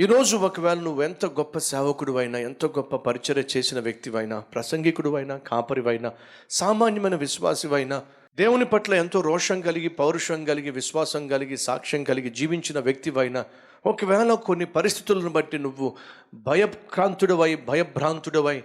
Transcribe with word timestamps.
ఈరోజు 0.00 0.34
ఒకవేళ 0.36 0.78
నువ్వు 0.78 1.00
ఎంత 1.02 1.24
గొప్ప 1.38 1.58
సేవకుడు 1.64 2.12
అయినా 2.18 2.38
ఎంత 2.38 2.66
గొప్ప 2.66 2.96
పరిచర్య 2.96 3.42
చేసిన 3.54 3.78
వ్యక్తివైనా 3.80 4.36
ప్రసంగికుడు 4.52 5.10
అయినా 5.16 5.34
కాపరివైనా 5.48 6.10
సామాన్యమైన 6.50 7.16
విశ్వాసివైనా 7.16 7.96
దేవుని 8.38 8.64
పట్ల 8.64 8.94
ఎంతో 8.94 9.20
రోషం 9.20 9.58
కలిగి 9.60 9.90
పౌరుషం 9.98 10.44
కలిగి 10.44 10.70
విశ్వాసం 10.70 11.24
కలిగి 11.28 11.56
సాక్ష్యం 11.56 12.04
కలిగి 12.04 12.30
జీవించిన 12.30 12.78
వ్యక్తివైనా 12.78 13.42
ఒకవేళ 13.84 14.34
కొన్ని 14.44 14.68
పరిస్థితులను 14.74 15.30
బట్టి 15.30 15.58
నువ్వు 15.58 15.88
భయక్రాంతుడవై 16.46 17.52
భయభ్రాంతుడవై 17.68 18.58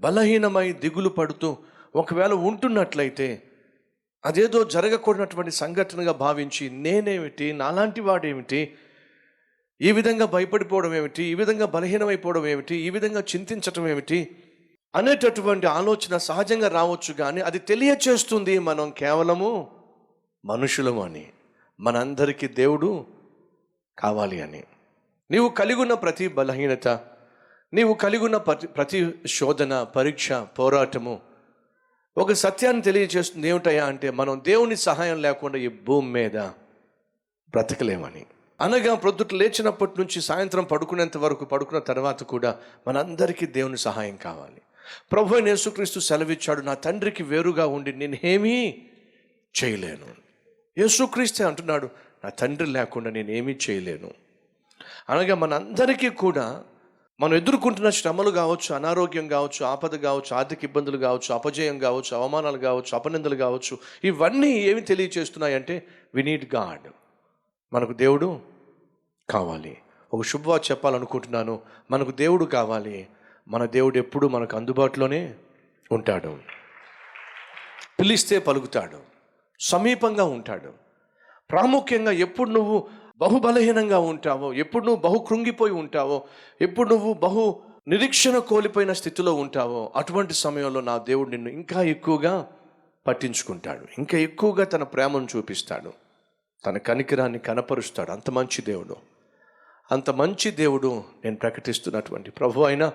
బలహీనమై 0.00 0.68
దిగులు 0.82 1.12
పడుతూ 1.18 1.50
ఒకవేళ 1.94 2.32
ఉంటున్నట్లయితే 2.42 3.28
అదేదో 4.24 4.62
జరగకూడనటువంటి 4.68 5.54
సంఘటనగా 5.56 6.14
భావించి 6.20 6.66
నేనేమిటి 6.80 7.48
నాలాంటి 7.52 8.00
వాడేమిటి 8.00 8.60
ఈ 9.80 9.92
విధంగా 9.92 10.26
భయపడిపోవడం 10.26 10.94
ఏమిటి? 10.94 11.22
ఈ 11.22 11.34
విధంగా 11.34 11.66
బలహీనమైపోవడం 11.66 12.46
ఏమిటి? 12.46 12.74
ఈ 12.74 12.90
విధంగా 12.90 13.20
చింతించటం 13.20 13.88
ఏమిటి? 13.88 14.36
అనేటటువంటి 14.96 15.66
ఆలోచన 15.66 16.16
సహజంగా 16.16 16.68
రావచ్చు 16.68 17.14
కానీ 17.14 17.40
అది 17.40 17.58
తెలియచేస్తుంది 17.58 18.58
మనం 18.58 18.90
కేవలము 18.90 19.70
మనుషులము 20.44 21.04
అని. 21.04 21.32
మనందరికీ 21.80 22.48
దేవుడు 22.48 23.06
కావాలి 23.98 24.42
అని. 24.42 24.64
నీవు 25.30 25.48
కలిగి 25.48 25.80
ఉన్న 25.80 25.94
ప్రతి 25.94 26.28
బలహీనత 26.28 26.88
నీవు 27.74 27.94
కలిగి 27.94 28.24
ఉన్న 28.24 28.36
ప్రతి 28.36 28.66
ప్రతి 28.66 29.14
శోధన 29.26 29.82
పరీక్ష 29.82 30.32
పోరాటము 30.32 31.20
ఒక 32.16 32.32
సత్యాన్ని 32.32 32.82
తెలియజేస్తుంది 32.82 33.48
ఏమిటయా 33.48 33.86
అంటే 33.86 34.10
మనం 34.10 34.42
దేవుని 34.44 34.76
సహాయం 34.76 35.22
లేకుండా 35.22 35.58
ఈ 35.58 35.68
భూమి 35.68 36.12
మీద 36.12 36.36
బ్రతకలేమని. 37.50 38.26
అనగా 38.60 38.94
ప్రొద్దుట 38.94 39.34
లేచినప్పటి 39.34 40.00
నుంచి 40.00 40.22
సాయంత్రం 40.22 40.64
పడుకునేంత 40.64 41.16
వరకు 41.16 41.44
పడుకున్న 41.44 41.78
తర్వాత 41.78 42.22
కూడా 42.22 42.58
మనందరికీ 42.88 43.46
దేవుని 43.46 43.76
సహాయం 43.76 44.16
కావాలి. 44.16 44.60
ప్రభు 45.12 45.36
యేసుక్రీస్తు 45.36 45.98
సెలవిచ్చాడు 45.98 46.60
నా 46.60 46.74
తండ్రికి 46.74 47.22
వేరుగా 47.22 47.66
ఉండి 47.66 47.92
నేనేమీ 47.92 48.74
చేయలేను. 49.62 50.06
యేసుక్రీస్తే 50.78 51.44
అంటున్నాడు 51.44 51.90
నా 52.24 52.30
తండ్రి 52.30 52.66
లేకుండా 52.66 53.10
నేనేమీ 53.10 53.56
చేయలేను. 53.70 54.12
అనగా 55.10 55.34
మనందరికీ 55.34 56.08
కూడా 56.08 56.64
మనం 57.20 57.34
ఎదుర్కొంటున్న 57.34 57.90
శ్రమలు 57.90 58.30
కావచ్చు 58.30 58.74
అనారోగ్యం 58.74 59.28
కావచ్చు 59.28 59.66
ఆపద 59.66 59.94
కావచ్చు 59.94 60.36
ఆర్థిక 60.36 60.64
ఇబ్బందులు 60.64 60.96
కావచ్చు 60.96 61.34
అపజయం 61.34 61.78
కావచ్చు 61.78 62.16
అవమానాలు 62.16 62.58
కావచ్చు 62.58 62.98
అపనిందలు 62.98 63.34
కావచ్చు 63.34 63.78
ఇవన్నీ 64.04 64.48
ఏమి 64.48 64.80
తెలియచేస్తున్నాయంటే 64.80 65.86
వి 66.14 66.22
నీడ్ 66.22 66.54
గాడ్ 66.54 66.88
మనకు 67.76 67.92
దేవుడు 67.92 68.40
కావాలి. 69.30 69.78
ఒక 70.14 70.22
శుభవార్త 70.22 70.70
చెప్పాలనుకుంటున్నాను. 70.70 71.60
మనకు 71.90 72.10
దేవుడు 72.10 72.44
కావాలి. 72.44 73.06
మన 73.48 73.64
దేవుడు 73.64 73.98
ఎప్పుడు 73.98 74.26
మనకు 74.26 74.56
అందుబాటులోనే 74.56 75.34
ఉంటాడు. 75.92 76.38
పిలిస్తే 78.00 78.38
పలుకుతాడు. 78.38 78.98
సమీపంగా 79.60 80.24
ఉంటాడు. 80.24 80.72
ప్రాముఖ్యంగా 81.50 82.10
ఎప్పుడు 82.10 82.50
నువ్వు 82.50 82.88
బహుబలహీనంగా 83.18 83.98
ఉంటావో 83.98 84.52
ఎప్పుడు 84.52 84.84
నువ్వు 84.84 85.02
బహు 85.02 85.26
కృంగిపోయి 85.28 85.72
ఉంటావో 85.72 86.24
ఎప్పుడు 86.60 86.88
నువ్వు 86.88 87.12
బహు 87.12 87.62
నిరీక్షణ 87.88 88.38
కోల్పోయిన 88.38 88.92
స్థితిలో 88.92 89.34
ఉంటావో 89.34 89.92
అటువంటి 89.96 90.34
సమయంలో 90.34 90.80
నా 90.80 90.98
దేవుడు 90.98 91.30
నిన్ను 91.30 91.48
ఇంకా 91.48 91.82
ఎక్కువగా 91.82 92.52
పట్టించుకుంటాడు. 93.06 93.86
ఇంకా 93.98 94.18
ఎక్కువగా 94.18 94.64
తన 94.64 94.82
ప్రేమను 94.82 95.26
చూపిస్తాడు. 95.36 96.05
తన 96.64 96.78
కనికరాన్ని 96.78 97.38
కనపరుస్తాడు. 97.38 98.10
అంత 98.10 98.30
మంచి 98.30 98.62
దేవుడు. 98.62 98.96
అంత 99.92 100.10
మంచి 100.10 100.50
దేవుడు 100.50 101.04
నేను 101.24 101.36
ప్రకటిస్తున్నటువంటి 101.36 102.30
ప్రభు 102.30 102.60
అయిన 102.60 102.92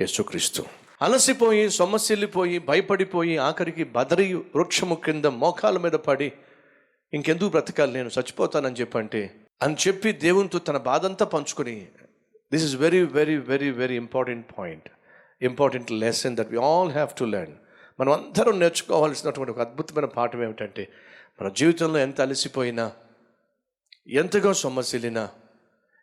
యేసుక్రీస్తు. 0.00 0.64
అలసిపోయి 1.02 1.70
సొమ్మసిల్లిపోయి 1.70 2.58
భయపడిపోయి 2.58 3.38
ఆఖరికి 3.38 3.84
బదరి 3.84 4.34
వృక్షము 4.34 4.94
కింద 4.94 5.24
మోకాల 5.24 5.78
మీద 5.78 5.92
పడి 5.92 6.32
ఇంకెందుకు 7.14 7.48
బ్రతకాలి? 7.48 7.92
నేను 7.92 8.08
చచ్చిపోతానని 8.08 8.74
చెప్పంటే 8.74 9.34
అని 9.62 9.76
చెప్పి 9.88 10.12
దేవునితో 10.12 10.58
తన 10.58 10.76
బాధంతా 10.76 11.26
పంచుకొని 11.26 11.88
this 12.52 12.64
is 12.64 12.76
very 12.76 13.04
very 13.04 13.36
very 13.36 13.70
very 13.70 13.96
important 13.96 14.46
point 14.58 14.88
important 15.42 15.92
lesson 15.92 16.36
that 16.36 16.50
we 16.50 16.56
all 16.56 16.90
have 16.90 17.18
to 17.18 17.24
learn 17.24 17.54
మనం 18.00 18.12
అందరం 18.12 18.60
నేర్చుకోవాల్సినటువంటి 18.60 19.52
ఒక 19.52 19.60
అద్భుతమైన 19.60 20.04
పాఠం 20.04 20.42
ఏమిటంటే 20.42 20.92
మన 21.42 21.48
జీవితంలో 21.48 21.98
ఎంత 21.98 22.20
అలసిపోయినా 22.20 22.92
ఎంతగా 24.08 24.52
సొమ్మసిలినా 24.52 25.30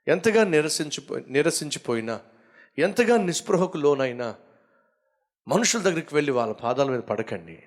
ఎంతగా 0.07 0.43
నిరసించిపో 0.43 1.19
నిరసించిపోయినా 1.27 2.19
ఎంతగా 2.77 3.17
నిస్పృహకు 3.17 3.77
లోనైనా 3.77 4.35
మనుషుల 5.47 5.81
దగ్గరికి 5.81 6.15
వెళ్ళి 6.15 6.31
వాళ్ళ 6.31 6.53
పాదాల 6.53 6.89
మీద 6.89 6.99
పడకండి. 6.99 7.63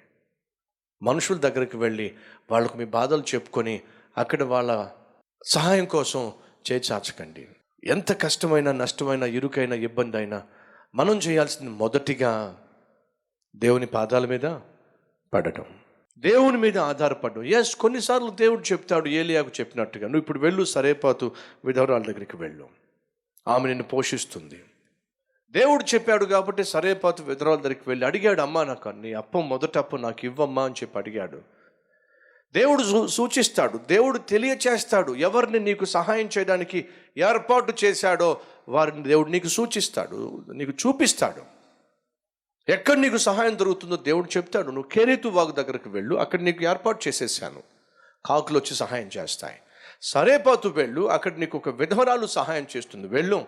మనుషుల 1.03 1.37
దగ్గరికి 1.37 1.77
వెళ్ళి 1.77 2.15
వాళ్ళకు 2.51 2.79
మీ 2.79 2.85
బాధలు 2.85 3.23
చెప్పుకొని 3.35 3.83
అక్కడ 4.19 4.43
వాళ్ళ 4.43 4.89
సహాయం 5.47 5.85
కోసం 5.85 6.33
చేచాచకండి 6.73 7.49
ఎంత 7.85 8.23
కష్టమైన 8.23 8.73
నష్టమైన 8.73 9.23
ఇరుకైన 9.23 9.73
ఇబ్బంది 9.73 10.17
అయినా 10.17 10.43
మనం 10.95 11.17
చేయాల్సింది 11.19 11.71
మొదటిగా 11.71 12.59
దేవుని 13.57 13.87
పాదాల 13.87 14.27
మీద 14.27 14.57
పడటం. 15.35 15.65
దేవుని 16.19 16.57
మీద 16.57 16.79
ఆధారపడడం 16.79 17.45
ఎస్ 17.45 17.77
కొన్నిసార్లు 17.77 18.31
దేవుడు 18.31 18.61
చెప్తాడు 18.61 19.09
ఏలియాకు 19.09 19.51
చెప్పినట్టుగా 19.61 20.03
నువ్వు 20.03 20.19
ఇప్పుడు 20.19 20.39
వెళ్ళు 20.39 20.65
సరేపాతు 20.65 21.33
విధవరాల 21.65 22.03
దగ్గరికి 22.03 22.37
వెళ్ళు. 22.37 22.69
ఆమె 23.49 23.67
నిన్ను 23.67 23.85
పోషిస్తుంది. 23.85 24.65
దేవుడు 25.51 25.95
చెప్పాడు 25.95 26.25
కాబట్టి 26.25 26.65
సరేపాతు 26.65 27.23
విధవరాల 27.23 27.55
దగ్గరికి 27.55 27.83
వెళ్ళి 27.87 28.07
అడిగాడు 28.07 28.41
అమ్మా 28.41 28.65
నాకు 28.65 28.89
నీ 28.89 29.13
అప్పం 29.13 29.49
మొదట 29.49 29.79
అప్పు 29.79 29.97
నాకు 29.97 30.25
ఇవ్వమ్మా 30.25 30.65
అని 30.65 30.75
చెప్పి 30.75 30.99
అడిగాడు. 30.99 31.43
దేవుడు 32.53 32.83
సూ- 32.83 33.07
సూచిస్తాడు 33.07 33.79
దేవుడు 33.79 34.19
తెలియచేస్తాడు 34.19 35.15
ఎవరిని 35.15 35.59
నీకు 35.59 35.85
సహాయం 35.85 36.29
చేయడానికి 36.39 36.85
ఏర్పాటు 37.19 37.75
చేశాడో 37.85 38.41
వారిని 38.69 39.03
దేవుడు 39.03 39.31
నీకు 39.31 39.49
సూచిస్తాడు 39.49 40.45
నీకు 40.53 40.73
చూపిస్తాడు. 40.87 41.62
ఎక్కడ 42.69 42.99
నీకు 42.99 43.17
సహాయం 43.17 43.59
దొరుకుతుందో 43.59 43.97
దేవుడు 43.97 44.29
చెప్తాడు. 44.37 44.67
నువ్వు 44.67 44.89
కేరీతు 44.91 45.29
వాగు 45.29 45.51
దగ్గరకు 45.51 45.91
వెళ్ళు. 45.91 46.15
అక్కడ 46.15 46.41
నీకు 46.41 46.65
ఏర్పాటు 46.65 47.09
చేసేసాను. 47.09 47.63
కాకులు 48.27 48.59
వచ్చి 48.59 48.77
సహాయం 48.77 49.11
చేస్తాయి. 49.19 49.59
సరేపాతు 50.03 50.69
వెళ్ళు. 50.69 51.11
అక్కడ 51.11 51.39
నీకు 51.39 51.59
ఒక 51.59 51.69
విధవరాలు 51.69 52.27
సహాయం 52.27 52.67
చేస్తుంది. 52.77 53.07
వెళ్ళు. 53.07 53.47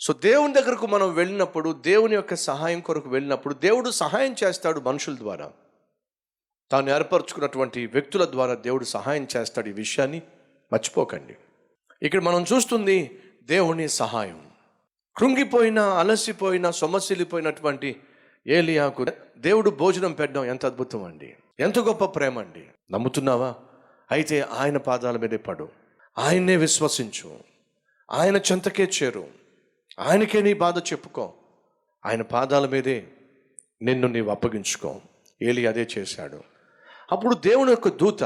సో 0.00 0.12
దేవుని 0.12 0.54
దగ్గరకు 0.54 0.86
మనం 0.86 1.14
వెళ్ళినప్పుడు 1.14 1.72
దేవుని 1.72 2.14
యొక్క 2.14 2.34
సహాయం 2.34 2.80
కొరకు 2.80 3.10
వెళ్ళినప్పుడు 3.10 3.54
దేవుడు 3.54 3.90
సహాయం 3.90 4.34
చేస్తాడు 4.44 4.80
మనుషుల 4.80 5.16
ద్వారా. 5.16 5.52
తాను 6.70 6.90
ఏర్పరచుకున్నటువంటి 6.90 7.86
వ్యక్తుల 7.86 8.24
ద్వారా 8.24 8.54
దేవుడు 8.54 8.84
సహాయం 8.84 9.28
చేస్తాడు 9.36 9.68
ఈ 9.68 9.72
విషయాన్ని 9.72 10.22
మర్చిపోకండి. 10.72 11.36
ఇక్కడ 12.02 12.22
మనం 12.22 12.44
చూస్తుంది 12.52 13.22
దేవుని 13.42 13.88
సహాయం. 13.88 14.46
కృంగిపోయిన 15.16 15.78
అలసిపోయిన 15.78 16.70
సొమసిలిపోయినటువంటి 16.70 18.00
ఏలియాకు 18.48 19.06
దేవుడు 19.38 19.70
భోజనం 19.70 20.12
పెట్టడం 20.12 20.44
ఎంత 20.44 20.66
అద్భుతం 20.66 21.04
అండి. 21.04 21.36
ఎంత 21.60 21.78
గొప్ప 21.78 22.04
ప్రేమ 22.04 22.38
అండి. 22.38 22.64
నమ్ముతున్నావా? 22.92 23.54
అయితే 24.10 24.40
ఆయన 24.40 24.76
పాదాల 24.76 25.16
మీదే 25.16 25.36
పడు. 25.36 25.68
ఆయన్నే 26.18 26.56
విశ్వసించు. 26.56 27.38
ఆయన 28.10 28.36
చెంతకే 28.36 28.90
చేరు. 29.02 29.28
ఆయనకే 30.00 30.42
నీ 30.42 30.54
బాధ 30.54 30.78
చెప్పుకో. 30.78 31.32
ఆయన 32.06 32.22
పాదాల 32.22 32.66
మీదే 32.66 33.08
నిన్ను 33.82 34.08
నీవు 34.08 34.30
అప్పగించుకో. 34.30 35.00
ఏలి 35.42 35.66
అదే 35.66 35.88
చేశాడు. 35.98 36.42
అప్పుడు 37.12 37.34
దేవుని 37.34 37.70
యొక్క 37.70 37.88
దూత 37.88 38.24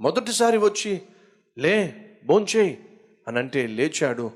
మొదటిసారి 0.00 0.56
వచ్చి 0.56 1.02
లే 1.58 2.10
భోంచేయి 2.24 3.00
అని 3.28 3.38
అంటే 3.38 3.66
లేచాడు. 3.66 4.30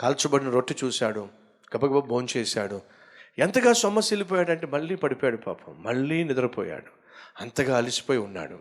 కాల్చబడిన 0.00 0.50
రొట్టె 0.50 0.74
చూశాడు. 0.84 1.28
గబగబ 1.76 2.04
భోంచేశాడు. 2.04 2.99
ఎంతగా 3.38 3.72
సొమ్మసిల్లిపోయాడంటే 3.72 4.66
మళ్ళీ 4.66 4.94
పడిపోయాడు 4.94 5.36
పాపం. 5.36 5.82
మళ్ళీ 5.82 6.24
నిద్రపోయాడు. 6.24 7.00
అంతగా 7.40 7.76
అలసిపోయి 7.76 8.18
ఉన్నాడు. 8.18 8.58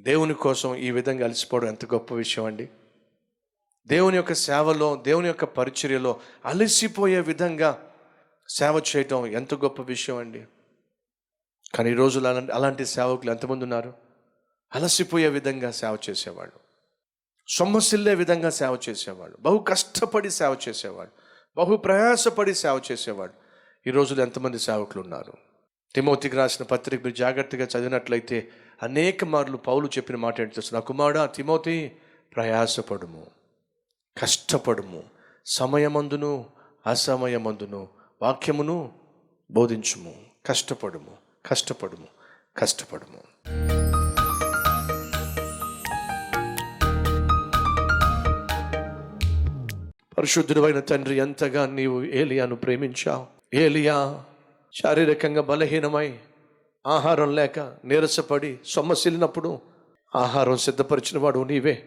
దేవుని 0.00 0.34
కోసం 0.34 0.74
ఈ 0.74 0.90
విధంగా 0.90 1.24
అలసిపోవడం 1.24 1.68
ఎంత 1.68 1.86
గొప్ప 1.86 2.14
విషయం 2.14 2.44
అండి. 2.44 2.68
దేవుని 3.86 4.16
యొక్క 4.16 4.32
సేవలో 4.32 4.96
దేవుని 4.96 5.26
యొక్క 5.26 5.44
పరిచర్యలో 5.44 6.20
అలసిపోయే 6.44 7.20
విధంగా 7.20 7.90
సేవ 8.48 8.82
చేయటం 8.96 9.26
ఎంత 9.26 9.54
గొప్ప 9.54 9.82
విషయం 9.82 10.16
అండి. 10.16 10.44
కానీ 11.74 11.90
ఈ 11.90 11.94
రోజులు 11.94 12.28
అలాంటి 12.28 12.52
అలాంటి 12.52 12.86
సేవకులు 12.86 13.30
ఎంతమంది 13.30 13.62
ఉన్నారు? 13.62 13.94
అలసిపోయే 14.74 15.28
విధంగా 15.28 15.70
సేవ 15.70 15.98
చేసేవాడు 16.10 16.52
సొమ్మసిల్లే 17.48 18.14
విధంగా 18.14 18.50
సేవ 18.50 18.78
చేసేవాడు 18.88 19.36
బహు 19.40 19.58
కష్టపడి 19.58 20.30
సేవ 20.30 20.56
చేసేవాడు 20.68 21.10
బహు 21.56 21.76
ప్రయాసపడి 21.76 22.54
సేవ 22.54 22.80
చేసేవాడు 22.92 23.43
ఈ 23.86 23.90
రోజులు 23.90 24.22
ఎంతమంది 24.22 24.58
సేవకులు 24.58 25.02
ఉన్నారు 25.02 25.32
తిమోతికి 25.94 26.36
రాసిన 26.36 26.64
పత్రిక 26.64 27.04
మీరు 27.04 27.14
జాగ్రత్తగా 27.14 27.64
చదివినట్లయితే 27.64 28.48
అనేక 28.82 29.24
మార్లు 29.24 29.56
పౌలు 29.56 29.86
చెప్పిన 29.86 30.16
మాట 30.16 30.40
ఏంటి 30.40 30.54
తెలుసు. 30.54 30.74
నా 30.74 30.80
కుమారుడు 30.80 31.26
తిమోతి 31.26 31.92
ప్రయాసపడుము 32.36 33.26
కష్టపడుము 34.18 35.02
సమయమందును 35.46 36.46
అసమయమందును 36.86 37.88
వాక్యమును 38.22 38.92
బోధించుము 39.50 40.14
కష్టపడుము 40.46 41.16
కష్టపడుము 41.46 42.08
కష్టపడుము. 42.56 43.20
పరిశుద్ధుడైన 50.18 50.80
తండ్రి 50.80 51.16
ఎంతగా 51.16 51.66
నీవు 51.66 52.04
ఏలియాను 52.04 52.56
ప్రేమించావు? 52.56 53.33
ఏలియా 53.54 54.24
శారీరకంగా 54.82 55.42
బలహీనమై 55.42 56.14
ఆహారం 56.86 57.34
లేక 57.34 57.58
నీరసపడి 57.60 58.58
సొమ్మసిల్లినప్పుడు 58.66 59.58
ఆహారం 60.16 60.56
సిద్ధపరిచిన 60.56 61.18
వాడు 61.18 61.44
నీవే. 61.44 61.82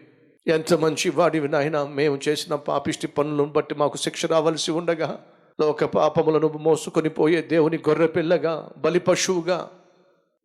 ఎంత 0.46 0.74
మంచి 0.74 1.10
వాడివి 1.10 1.48
నాయన 1.48 1.82
మేము 1.82 2.18
చేసిన 2.28 2.54
పాపిష్టి 2.54 3.06
పనులను 3.06 3.44
బట్టి 3.44 3.74
మాకు 3.74 3.96
శిక్ష 3.96 4.26
రావలసి 4.26 4.70
ఉండగా 4.70 5.20
లోక 5.60 5.84
పాపములను 5.84 6.48
మోసుకొని 6.48 7.08
పోయే 7.08 7.42
దేవుని 7.42 7.78
గొర్రె 7.88 8.06
పిల్లగా 8.06 8.70
బలి 8.78 9.00
పశువుగా 9.00 9.70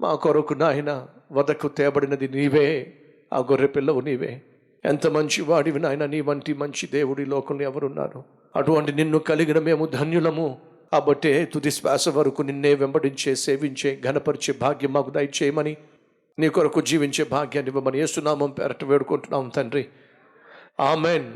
మా 0.02 0.16
కొరకు 0.16 0.54
నాయన 0.54 1.08
వదకు 1.31 1.68
తేబడినది 1.68 2.28
నీవే. 2.28 2.94
ఆ 3.34 3.38
గొర్రెపిల్లవు 3.38 4.02
నీవే. 4.02 4.42
ఎంత 4.86 5.08
మంచి 5.08 5.42
వాడివి 5.42 5.80
నాయన 5.80 6.06
నీ 6.06 6.22
వంటి 6.22 6.54
మంచి 6.54 6.88
దేవుడి 6.88 7.26
లోకంలో 7.26 7.64
ఎవరున్నారు? 7.64 8.24
అటువంటి 8.56 8.94
నిన్ను 8.94 9.19
కలిగిన 9.19 9.60
మేము 9.60 9.86
ధన్యులము. 9.86 10.73
కాబట్టే 10.94 11.45
తుది 11.45 11.72
శ్వాస 11.72 12.10
వరకు 12.10 12.42
నిన్నే 12.42 12.74
వెంబడించే 12.74 13.36
సేవించే 13.36 14.01
ఘనపరిచే 14.06 14.54
భాగ్యం 14.62 14.94
మాకు 14.94 15.10
దయచేయమని 15.10 15.78
నీ 16.40 16.50
కొరకు 16.50 16.81
జీవించే 16.81 17.24
భాగ్యాన్ని 17.24 17.68
ఇవ్వమని 17.68 18.00
ఏసునామం 18.00 18.51
పేరట 18.51 18.84
వేడుకుంటున్నాం 18.84 19.50
తండ్రి. 19.50 19.86
ఆమెన్. 20.80 21.34